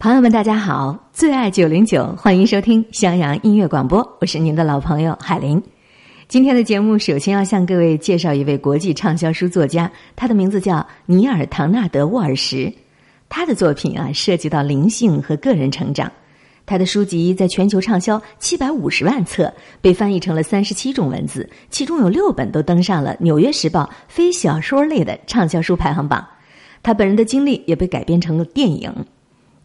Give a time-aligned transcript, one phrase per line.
[0.00, 0.96] 朋友们，大家好！
[1.12, 5.60] 最爱九零九，欢迎收听襄阳音乐广播，我是您的老朋友海林。
[6.28, 12.72] 今天的节目首先要向各位介绍一位国际畅销书作家，他的名字叫尼尔·唐纳德·沃尔什。
[13.28, 16.08] 他的作品啊，涉及到灵性和个人成长。
[16.64, 26.24] 他的书籍在全球畅销七百五十万册，被翻译成了三十七种文字，其中有六本都登上了《纽约时报》非小说类的畅销书排行榜。
[26.84, 28.94] 他本人的经历也被改编成了电影。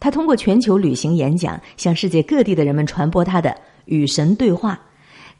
[0.04, 3.56] 他通过全球旅行演讲，向世界各地的人们传播他的
[3.86, 4.78] 与神对话，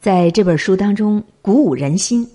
[0.01, 2.27] 在这本书当中鼓舞人心。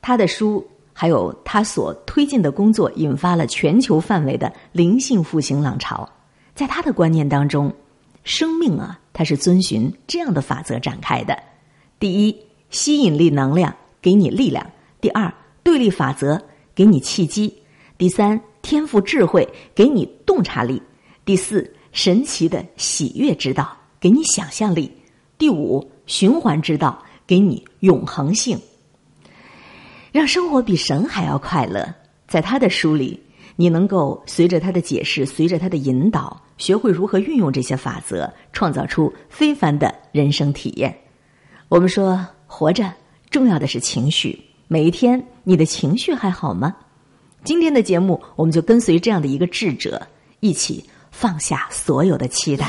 [0.00, 6.08] 他的书还有他所推进的工作，引发了全球范围的灵性复兴浪潮。
[6.54, 7.70] 在他的观念当中，
[8.24, 11.38] 生命啊，它是遵循这样的法则展开的：
[12.00, 12.34] 第一，
[12.70, 14.64] 吸引力能量给你力量；
[15.02, 15.30] 第二，
[15.62, 16.40] 对立法则
[16.74, 17.52] 给你契机；
[17.98, 20.80] 第三，天赋智慧给你洞察力。
[21.28, 24.90] 第四，神奇的喜悦之道给你想象力；
[25.36, 28.58] 第五，循环之道给你永恒性。
[30.10, 31.94] 让生活比神还要快乐，
[32.26, 33.22] 在他的书里，
[33.56, 40.98] 你能够随着他的解释，随着他的引导，学会如何运用这些法则，创造出非凡的人生体验。
[41.68, 42.90] 我们说，活着
[43.28, 44.42] 重要的是情绪。
[44.66, 46.74] 每一天，你的情绪还好吗？
[47.44, 50.00] 今天的节目，我们就跟随这样的一个智者
[50.40, 50.82] 一起。
[51.20, 52.64] 放下所有的期待。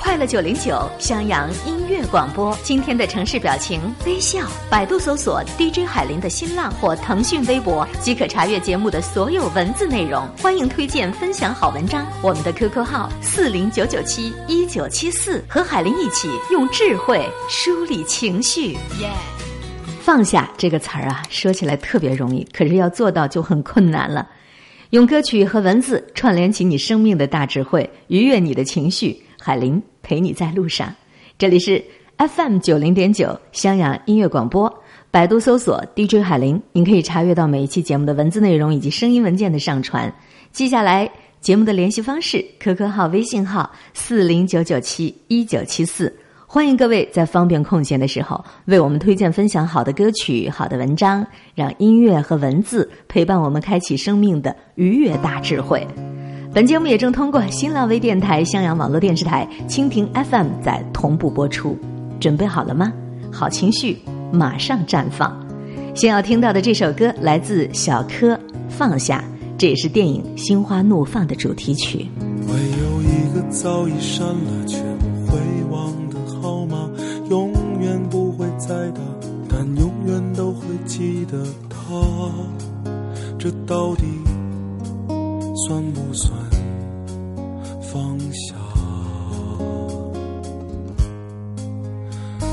[0.00, 4.46] 快乐九零九襄阳音乐广播，今天的城市表情微笑。
[4.70, 10.24] 百度搜索 DJ 海林的新浪或腾讯微博，即可查阅节目的所有文字内容。
[10.40, 12.06] 欢迎推荐分享好文章。
[12.22, 18.74] 我们的 QQ 号四零九九七一九七四，和海林一起用智慧梳理情绪。
[19.00, 19.10] 耶！
[20.00, 24.28] 放下这个词儿啊，说起来特别容易，可是要做到就很困难了。
[24.92, 29.18] 用歌曲和文字串联起你生命的大智慧，愉悦你的情绪。
[29.40, 30.94] 海林陪你在路上，
[31.38, 31.82] 这里是
[32.18, 34.70] FM 九零点九襄阳音乐广播。
[35.10, 40.14] 百度搜索 DJ 海林，您可以查阅到每一期节目的文字内容以及声音文件的上传。
[40.52, 46.14] 记下来节目的联系方式：QQ 号、微信号四零九九七一九七四。
[46.54, 55.86] 欢迎各位在方便空闲的时候为我们推荐分享好的歌曲、好的文章，让音乐和文字陪伴我们开启生命的愉悦大智慧。
[56.52, 61.74] 本节目也正通过新浪微电台、襄阳网络电视台、蜻蜓 FM 在同步播出。
[62.20, 62.92] 准备好了吗？
[63.32, 63.96] 好情绪
[64.30, 65.34] 马上绽放。
[65.94, 68.34] 先要听到的这首歌来自小柯，
[68.68, 69.24] 《放下》，
[69.56, 72.06] 这也是电影《心花怒放》的主题曲。
[72.46, 75.38] 会有一个早已删了却不会
[81.32, 81.78] 的他。
[83.38, 84.04] 这到底
[85.66, 86.30] 算不算
[87.80, 88.54] 放下？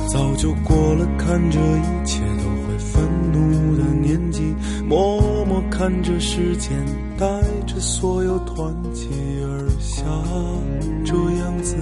[0.08, 4.42] 早就过了看着一切都会愤怒的年纪，
[4.84, 6.72] 默默看着时间
[7.18, 7.28] 带
[7.68, 9.06] 着所有团结
[9.44, 10.06] 而下，
[11.06, 11.76] 这样子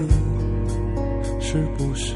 [1.39, 2.15] 是不是？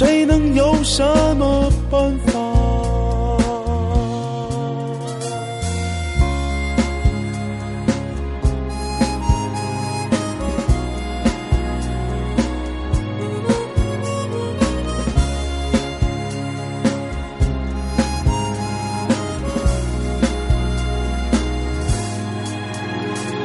[0.00, 1.04] 谁能有什
[1.36, 2.32] 么办法？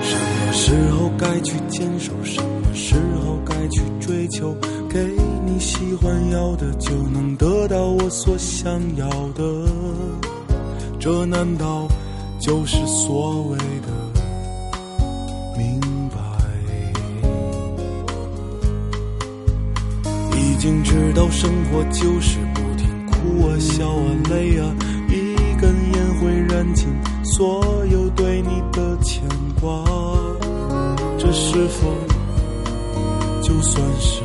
[0.02, 2.14] 什么时候该去坚守？
[2.24, 4.56] 什么时候该去追求？
[4.96, 5.14] 给。
[5.46, 9.44] 你喜欢要的就能得到我所想要的，
[11.00, 11.88] 这难道
[12.40, 13.88] 就是所谓的
[15.58, 16.18] 明白？
[20.38, 24.76] 已经知道生活就是不停哭啊笑啊累啊，
[25.10, 26.88] 一根烟会燃尽
[27.24, 29.24] 所有对你的牵
[29.62, 29.86] 挂，
[31.18, 31.88] 这是否
[33.42, 34.25] 就算是？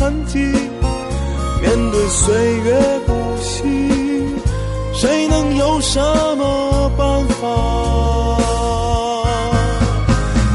[0.00, 0.38] 痕迹，
[1.60, 3.12] 面对岁月不
[3.42, 3.60] 息。
[4.94, 6.00] 谁能有什
[6.38, 7.46] 么办法？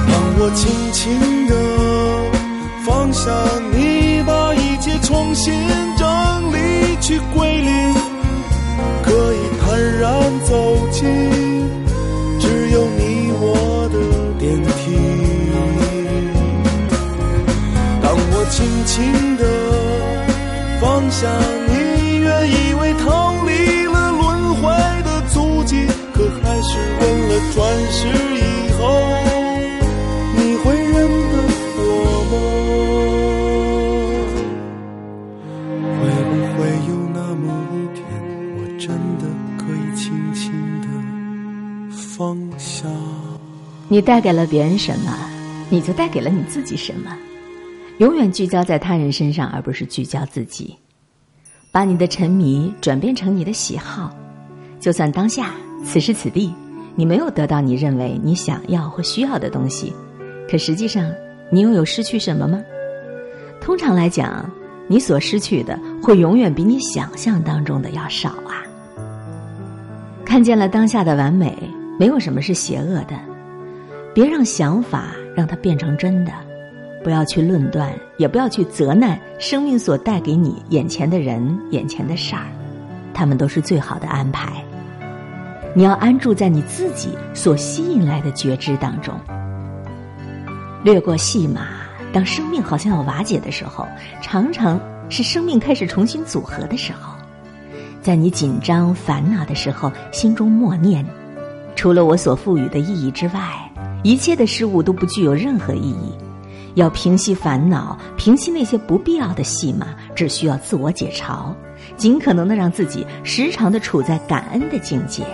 [0.07, 1.53] 当我轻轻地
[2.83, 3.31] 放下
[3.71, 5.53] 你，把一切重新
[5.95, 6.07] 整
[6.51, 7.93] 理去归零，
[9.03, 10.09] 可以坦然
[10.43, 11.05] 走进
[12.39, 13.97] 只有你我的
[14.39, 14.97] 电梯。
[18.01, 19.34] 当我轻轻
[21.15, 21.29] 地放下
[21.67, 24.63] 你，原以为逃离了轮回
[25.03, 27.57] 的足迹，可还是问了转
[27.91, 28.39] 世以
[28.73, 28.83] 后，
[30.35, 30.93] 你会认
[31.31, 31.33] 得
[31.77, 31.81] 我
[32.31, 32.33] 吗？
[36.01, 36.59] 会不会
[36.89, 38.03] 有那么一天，
[38.57, 38.83] 我真
[39.17, 39.23] 的
[39.57, 40.03] 可以轻
[40.33, 40.51] 轻
[40.81, 40.87] 的
[41.91, 42.87] 放下？
[43.87, 45.13] 你带给了别人什么，
[45.69, 47.15] 你就带给了你自己什么。
[47.99, 50.75] 永远聚焦在他人身上，而不是聚焦自己。
[51.75, 54.09] 把你的沉迷转变成你的喜好，
[54.79, 55.51] 就算当下
[55.83, 56.53] 此时此地
[56.95, 59.91] 你没有得到你认为你想要或需要的东西，
[60.49, 61.11] 可实际上
[61.51, 62.63] 你又有失去什么吗？
[63.59, 64.49] 通常来讲，
[64.87, 68.63] 你所失去的会永远比你想象当中的要少啊。
[70.23, 71.53] 看见了当下的完美，
[71.99, 73.19] 没有什么是邪恶的。
[74.13, 76.31] 别让想法让它变成真的，
[77.05, 82.47] 不要去论断，也不要去责难生命所带给你眼前的人、眼前的事儿，
[83.13, 84.51] 他们都是最好的安排。
[85.75, 89.13] 你要安住在你自己所吸引来的觉知当中，
[90.83, 91.67] 略过戏码。
[92.11, 93.87] 当生命好像要瓦解的时候，
[94.19, 97.13] 常常是生命开始重新组合的时候。
[98.01, 101.05] 在你紧张烦恼的时候，心中默念：
[101.75, 103.71] 除了我所赋予的意义之外。
[104.01, 106.11] 一切的事物都不具有任何意义，
[106.75, 111.53] 要平息烦恼，平息那些不必要的戏码，只需要自我解嘲，
[111.97, 115.25] 尽可能的让自己时常的处在感恩的境界。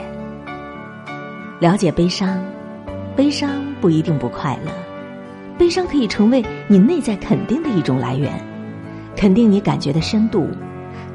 [1.60, 2.44] 了解悲伤，
[3.16, 3.50] 悲伤
[3.82, 4.72] 不一定不快乐，
[5.58, 8.32] 悲伤可以成为你内在肯定的一种来源，
[9.16, 10.48] 肯定你感觉的深度，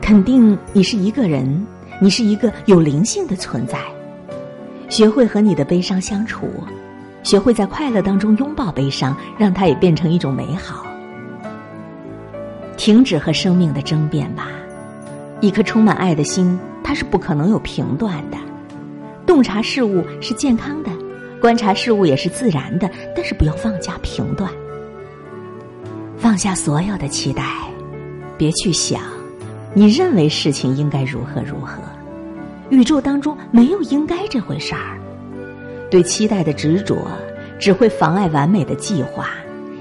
[0.01, 1.67] 肯定你是一个人，
[2.01, 3.79] 你是一个有灵性的存在。
[4.89, 6.49] 学会和你的悲伤相处。
[7.27, 10.87] 学会在快乐当中拥抱悲伤，让它也变成一种美好。
[12.77, 14.47] 停止和生命的争辩吧，
[15.41, 18.39] 一颗充满爱的心，它是不可能有评断的。
[19.27, 20.91] 洞察事物是健康的，
[21.41, 24.49] 观察事物也是自然的，但是不要放下评断。
[26.17, 27.43] 放下所有的期待，
[28.39, 29.03] 别去想，
[29.75, 31.83] 你认为事情应该如何如何，
[32.71, 34.97] 宇宙当中没有应该这回事儿。
[35.91, 37.07] 对期待的执着，
[37.59, 39.29] 只会妨碍完美的计划，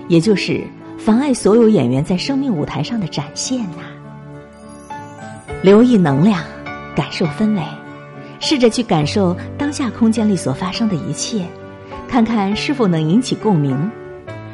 [0.08, 0.64] 也就是
[0.98, 3.84] 妨碍所有演员在生命舞台上的展现呐。
[5.62, 6.44] 留意能量，
[6.96, 7.62] 感受氛围，
[8.40, 11.44] 试着去感受当下空间里所发生的一切，
[12.08, 13.90] 看看是否能引起共鸣。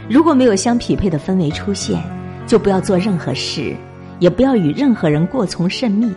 [0.10, 2.02] 如果没有相匹配的氛围出现，
[2.48, 3.76] 就不要做任何事，
[4.20, 6.14] 也不要与任何人过从甚密，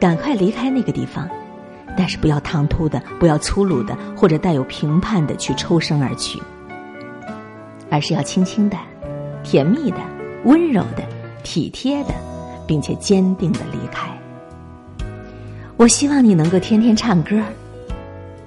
[0.00, 1.28] 赶快离开那个地方。
[1.96, 6.40] 但是不要唐突的，不要粗鲁的，或者带有评判的去抽身而去，
[7.90, 8.76] 而是要轻轻的、
[9.42, 9.98] 甜蜜的、
[10.44, 11.04] 温柔的、
[11.42, 12.14] 体贴的，
[12.66, 14.08] 并且坚定的离开。
[15.76, 17.42] 我希望你能够天天唱歌，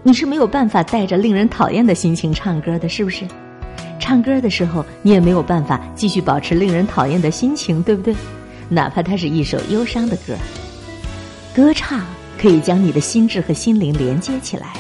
[0.03, 3.25] 你是没有办法带着令人讨厌的心情唱歌的，是不是？
[3.99, 8.15] 唱歌的时候，你也没有办法继续保持令人讨厌的心情，对不对？
[8.69, 10.35] 哪怕它是一首忧伤的歌，
[11.55, 12.01] 歌唱。
[12.45, 14.73] 可以将你的心智和心灵连接起来，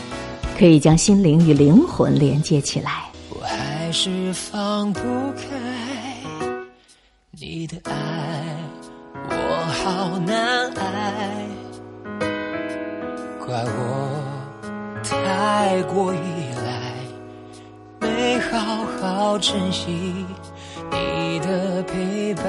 [0.55, 3.05] 可以将心灵与灵魂连接起来。
[3.31, 5.41] 我还是放不开
[7.31, 8.55] 你的爱，
[9.31, 9.35] 我
[9.83, 11.47] 好难挨，
[13.43, 14.23] 怪我
[15.03, 16.19] 太过依
[16.63, 20.13] 赖，没好好珍惜
[20.91, 22.45] 你的陪伴。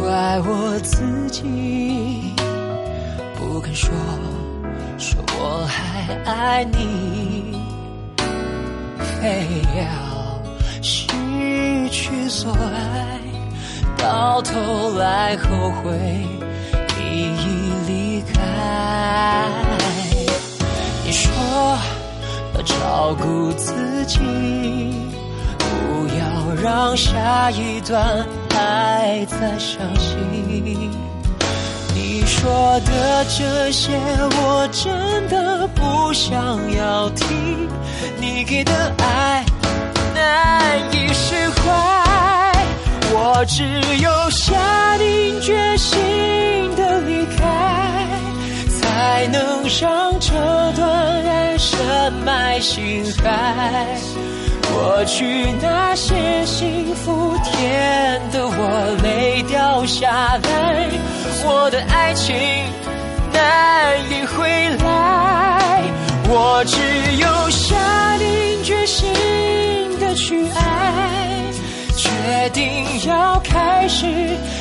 [0.00, 2.34] 怪我自己
[3.36, 3.92] 不肯说，
[4.98, 7.54] 说我还爱你，
[8.98, 9.82] 非要
[10.82, 11.06] 失
[11.90, 13.20] 去所爱，
[13.98, 15.92] 到头来后悔
[16.96, 17.44] 你已
[17.86, 18.40] 离开。
[21.04, 21.30] 你说
[22.54, 23.74] 要照顾自
[24.06, 24.18] 己，
[25.58, 28.26] 不要让下一段。
[28.50, 30.16] 还在伤心。
[31.94, 37.68] 你说的这些，我真的不想要听。
[38.20, 39.44] 你给的爱
[40.14, 42.52] 难以释怀，
[43.12, 43.64] 我只
[43.98, 45.98] 有下定决心
[46.76, 48.06] 的离开，
[48.80, 50.32] 才能让这
[50.72, 50.88] 段
[51.26, 53.96] 爱深埋心海。
[54.72, 60.88] 过去那些幸福，甜的我泪掉下来，
[61.44, 62.36] 我的爱情
[63.32, 64.48] 难以回
[64.84, 65.82] 来，
[66.28, 66.76] 我只
[67.16, 69.08] 有下定决心
[69.98, 71.10] 的去爱，
[71.96, 74.06] 决定要开始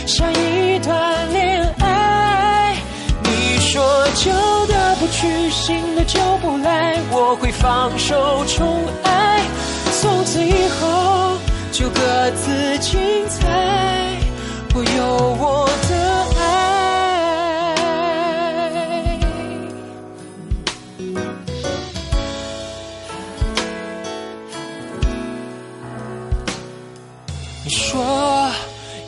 [0.08, 2.76] 下一段恋爱。
[3.24, 4.32] 你说旧
[4.68, 9.44] 的不去，新的就不来，我会放手宠爱。
[10.02, 11.38] 从此以后
[11.74, 13.46] 就各自精彩，
[14.74, 15.06] 我有
[15.42, 15.94] 我的
[16.40, 16.42] 爱。
[27.66, 28.00] 你说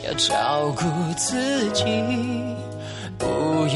[0.06, 0.84] 要照顾
[1.16, 1.86] 自己，
[3.18, 3.26] 不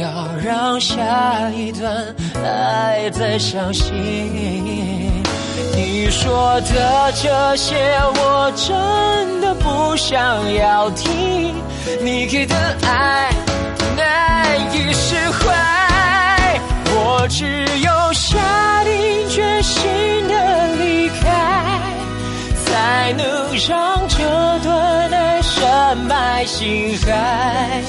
[0.01, 5.04] 要让下一段爱再伤心。
[5.75, 7.75] 你说的这些，
[8.15, 11.55] 我真的不想要听。
[12.01, 13.29] 你给的爱
[13.95, 19.83] 难以释怀，我只有下定决心
[20.27, 21.79] 的离开，
[22.65, 23.25] 才能
[23.67, 27.81] 让这段爱深埋心海。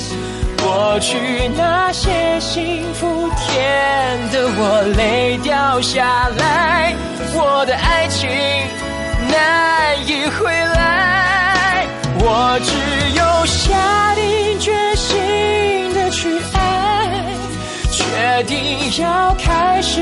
[0.87, 1.19] 过去
[1.57, 6.95] 那些幸福，甜的我泪掉下来，
[7.35, 8.31] 我的爱情
[9.28, 11.85] 难以回来，
[12.21, 12.71] 我只
[13.19, 17.11] 有下定决心的去爱，
[17.90, 20.00] 决定要开始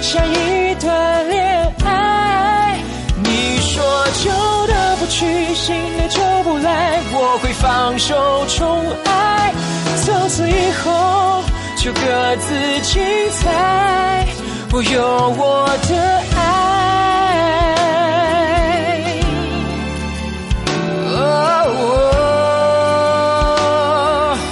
[0.00, 2.78] 下一段恋爱。
[3.24, 3.82] 你说
[4.22, 4.30] 旧
[4.68, 6.08] 的不去，新的
[6.50, 9.54] 后来，我会放手宠爱。
[10.02, 11.44] 从此以后
[11.76, 12.00] 就各
[12.38, 14.26] 自精彩，
[14.72, 15.94] 我有我的
[16.36, 16.40] 爱。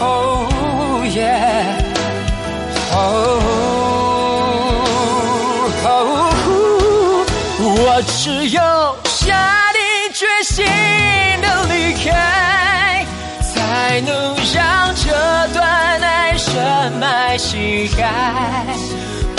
[0.01, 0.05] 哦
[1.17, 1.21] 耶，
[2.93, 2.97] 哦，
[7.61, 8.63] 我只有
[17.39, 18.67] 深埋心海。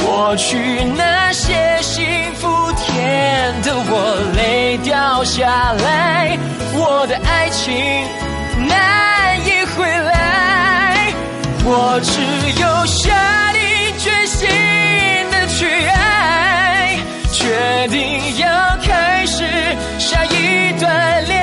[0.02, 0.58] 过去
[0.96, 6.38] 那些幸福，甜的我泪掉下来，
[6.74, 7.76] 我的爱情
[8.68, 11.14] 难以回来，
[11.66, 12.12] 我只
[12.62, 13.62] 有下定
[13.98, 14.48] 决心
[15.30, 16.98] 的去爱，
[17.32, 18.48] 决定要
[18.82, 19.44] 开始
[20.00, 21.39] 下一段恋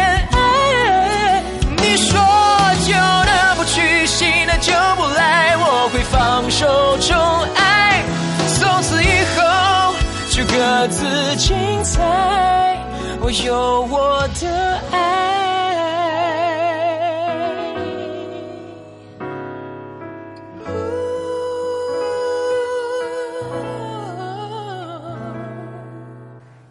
[11.37, 12.79] 精彩，
[13.21, 15.27] 我有我的爱。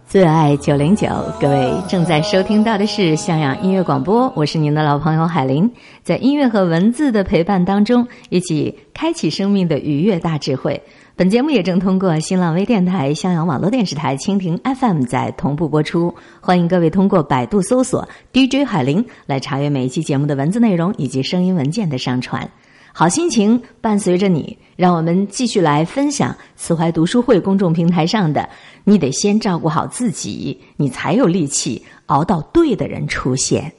[0.08, 1.08] 最爱九零九，
[1.40, 5.70] 各位正在收听到的是向阳音乐广播，我是您的老朋友海林，
[6.04, 10.82] 在音乐和文字的陪伴当中，一起开启生命的愉悦大智慧。
[11.18, 22.46] 本节目也正通过新浪微电台、襄阳网络电视台、蜻蜓 FM 在同步播出，欢迎各位通过百度搜索 DJ 海林来查阅每一期节目的文字内容以及声音文件的上传。
[22.92, 28.50] 好心情伴随着你，让我们继续来分享慈怀读书会公众平台上的
[28.84, 33.72] “你得先照顾好自己，你才有力气熬到对的人出现”。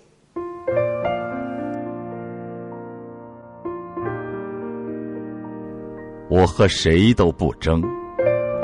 [6.36, 7.82] 我和谁都不争，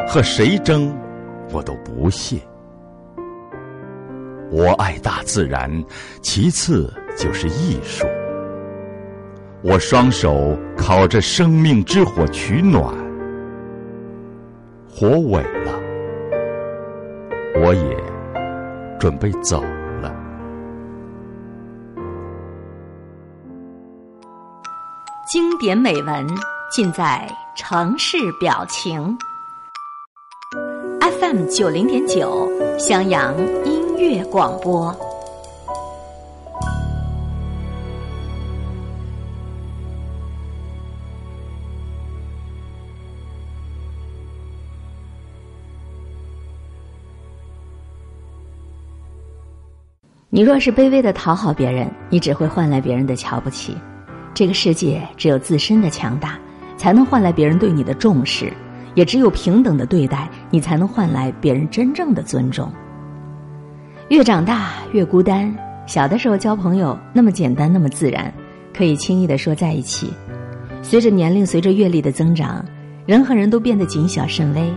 [0.06, 0.94] 和谁争，
[1.50, 2.36] 我都不屑。
[4.50, 5.82] 我爱大自然，
[6.20, 8.06] 其次就是艺术。
[9.62, 12.94] 我双手烤着生命之火取暖，
[14.86, 15.72] 火萎了，
[17.64, 17.96] 我也
[19.00, 19.62] 准备走
[20.02, 20.14] 了。
[25.32, 26.26] 经典美文
[26.72, 29.14] 尽在城市表情。
[31.20, 32.48] FM 九零点九，
[32.78, 33.36] 襄阳
[33.66, 34.90] 音乐广播。
[50.30, 53.76] 你若是卑微的讨好别人，你只会换来别人的瞧不起。
[54.32, 56.38] 这个世界只有自身的强大，
[56.82, 58.48] 才能换来别人对你的重视；
[58.96, 62.68] 也只有平等的对待，你才能换来别人真正的尊重。
[64.08, 68.34] 越长大越孤单，小的时候交朋友那么简单，那么自然，
[68.76, 70.12] 可以轻易的说在一起。
[70.82, 72.64] 随着年龄，随着阅历的增长，
[73.06, 74.68] 人和人都变得谨小慎微。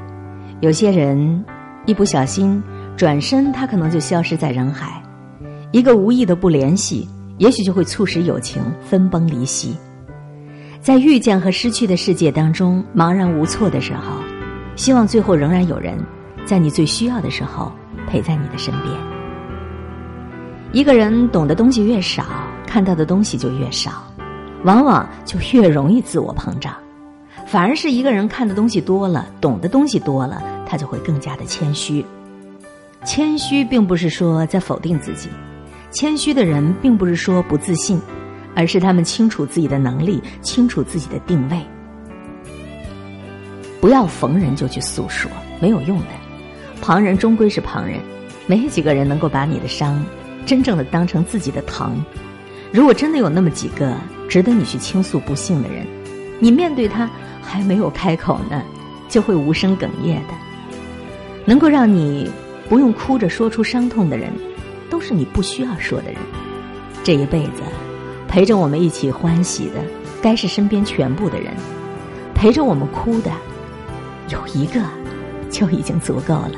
[0.59, 1.43] 有些人
[1.87, 2.61] 一不小心，
[2.95, 5.01] 转身他可能就消失在人海。
[5.71, 7.09] 一个无意的不联系，
[7.39, 9.75] 也许就会促使友情分崩离析。
[10.85, 14.21] 在遇见和失去的世界当中茫然无措的时候，
[14.75, 15.97] 希望最后仍然有人
[16.45, 17.71] 在你最需要的时候
[18.07, 18.93] 陪在你的身边。
[20.71, 22.23] 一个人懂的东西越少，
[22.67, 23.93] 看到的东西就越少，
[24.63, 26.71] 往往就越容易自我膨胀。
[27.47, 32.05] 反而是一个人看的东西多了，懂的东西多了，他就会更加的谦虚。
[33.03, 35.29] 谦虚并不是说在否定自己。
[35.89, 37.99] 谦虚的人并不是说不自信，
[38.55, 41.59] 而是他们清楚自己的能力，清楚自己的定位。
[43.81, 46.05] 不要逢人就去诉说，没有用的。
[46.81, 47.99] 旁人终归是旁人，
[48.47, 50.03] 没几个人能够把你的伤
[50.45, 52.03] 真正的当成自己的疼。
[52.71, 53.95] 如果真的有那么几个
[54.29, 55.85] 值得你去倾诉不幸的人，
[56.39, 57.09] 你面对他
[57.41, 58.63] 还没有开口呢，
[59.09, 60.33] 就会无声哽咽的。
[61.45, 62.31] 能够让你
[62.67, 64.31] 不用哭着说出伤痛的人。
[64.87, 66.15] 都是你不需要说的人，
[67.03, 67.63] 这一辈子
[68.35, 69.75] 陪着我们一起欢喜的，
[70.21, 71.53] 该是身边全部的人；
[72.33, 73.31] 陪着我们哭的，
[74.27, 74.81] 有一个
[75.49, 76.51] 就已经足够了。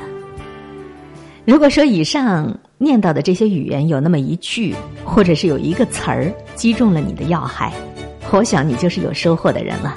[1.44, 4.74] 如果说以上念到的这些语言有那么一句，
[5.04, 7.72] 或者是有一个词儿击中了你的要害，
[8.32, 9.94] 我想你就是有收获的人了。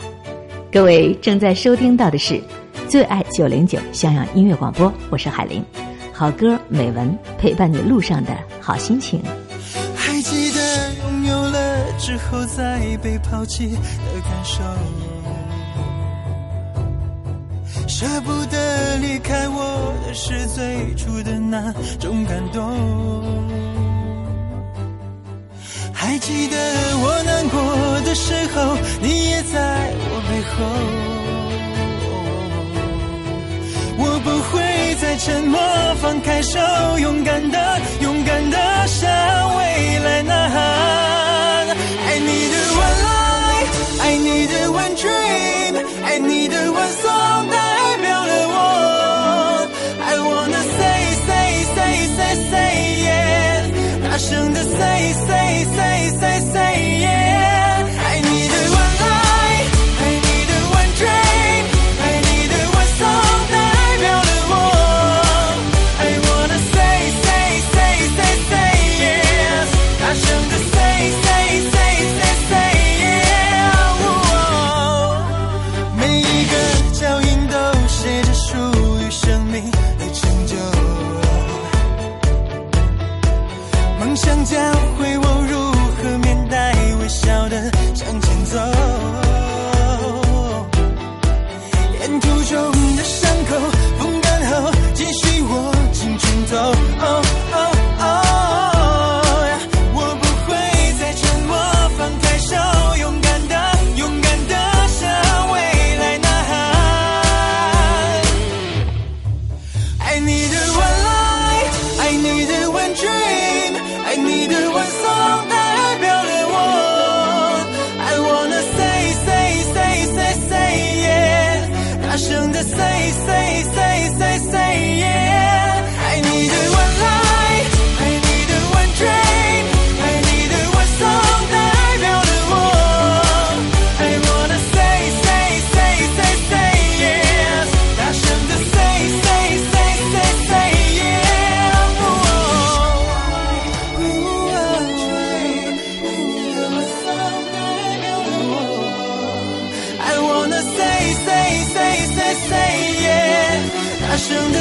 [0.71, 2.39] 各位正在收听到的是
[2.87, 5.65] 最爱九零九襄阳音乐广播，我是海玲。
[6.13, 9.19] 好歌美文陪伴你路上的好心情。
[12.11, 13.79] 之后再被抛弃的
[14.25, 14.61] 感受，
[17.87, 23.23] 舍不得离开我的是最初的那种感动。
[25.93, 26.57] 还记得
[26.97, 30.67] 我难过的时候，你也在我背后。
[34.03, 34.59] 我不会
[34.95, 35.57] 再沉默，
[36.01, 36.59] 放开手，
[36.99, 39.09] 勇敢的，勇敢的向
[39.55, 41.30] 未来呐喊。
[44.30, 45.74] 你的 one dream，
[46.04, 49.68] 爱你的 one song，代表了我。
[50.00, 50.84] I wanna say
[51.26, 51.78] say say
[52.16, 52.56] say say
[53.06, 56.39] yeah，大声的 say say say say say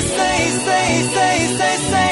[0.03, 2.11] saying say say say say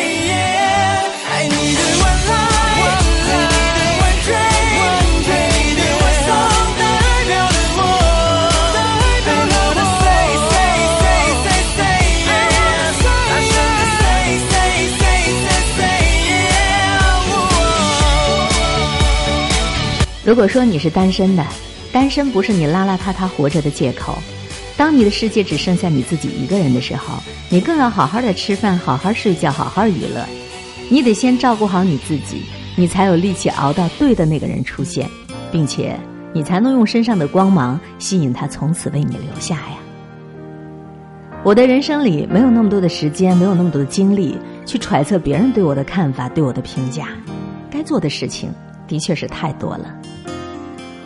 [20.29, 21.43] 如果说你是单身的
[21.91, 24.19] 单身不是你邋邋遢遢活着的借口。
[24.89, 30.25] 当你的世界只剩下你自己一个人的时候，你更要好好的吃饭，好好睡觉，好好娱乐。
[30.89, 35.07] 你得先照顾好你自己，你才有力气熬到对的那个人出现，
[35.53, 35.95] 并且
[36.33, 39.77] 你才能用身上的光芒吸引他从此为你留下呀。
[41.45, 47.09] 我的人生里没有那么多的时间，没有那么多的精力去揣测别人对我的看法、对我的评价。
[47.71, 48.51] 该做的事情
[48.87, 49.95] 的确是太多了。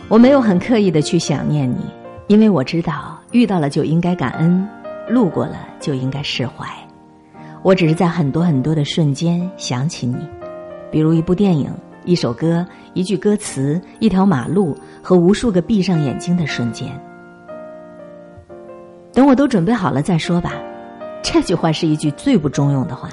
[0.07, 1.83] 我没有很刻意的去想念你，
[2.27, 4.65] 因为我知道遇到了就应该感恩，
[5.09, 6.65] 路过了就应该释怀。
[7.63, 10.15] 我只是在很多很多的瞬间想起你，
[10.91, 11.73] 比如一部电影、
[12.05, 16.87] 一首歌、一句歌词、一条马路和无数个闭上眼睛的瞬间。
[19.11, 20.53] 等我都准备好了再说吧，
[21.23, 23.09] 这句话是一句最不中用的话。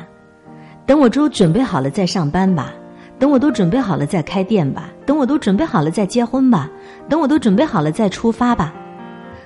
[0.85, 2.75] 等我都准备好了再上班吧。
[3.19, 6.71] 等我都准备好了再开店吧，等我都准备好了再结婚吧，
[7.07, 8.75] 等我都准备好了再出发吧。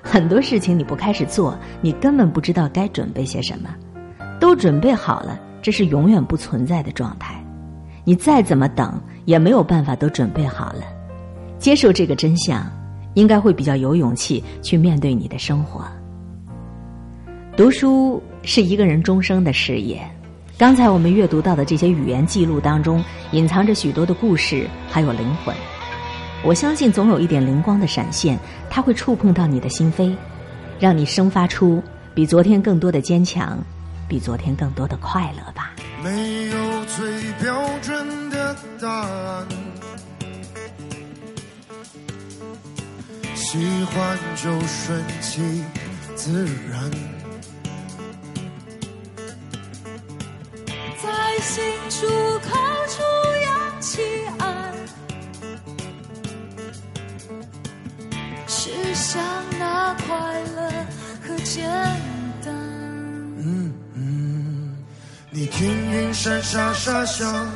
[0.04, 3.74] 很多事情你不开始做，你根本不知道该准备些什么。
[4.38, 7.42] 都准备好了，这是永远不存在的状态。
[8.04, 10.82] 你再怎么等，也没有办法都准备好了。
[11.58, 12.70] 接受这个真相，
[13.14, 15.82] 应该会比较有勇气去面对你的生活。
[17.56, 19.98] 读书是一个人终生的事业。
[20.58, 25.54] 刚才我们阅读到的这些语言记录当中，隐藏着许多的故事，还有灵魂。
[26.44, 30.14] 我相信总有一点灵光的闪现，它会触碰到你的心扉，
[30.78, 31.82] 让你生发出
[32.14, 33.58] 比昨天更多的坚强，
[34.06, 35.74] 比昨天更多的快乐吧。
[36.02, 39.46] 没有最标准的答案，
[43.34, 45.64] 喜欢就顺其
[46.14, 46.90] 自然。
[51.02, 52.06] 在心处
[52.42, 52.50] 靠
[52.86, 53.02] 出
[65.56, 67.48] 听云山沙沙响，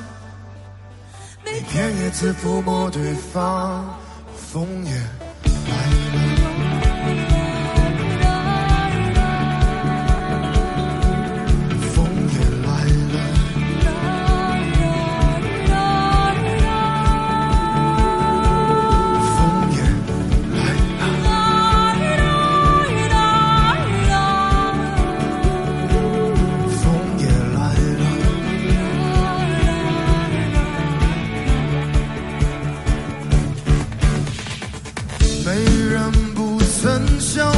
[1.45, 3.85] 每片叶子抚摸对方，
[4.37, 5.18] 风也。
[37.21, 37.58] so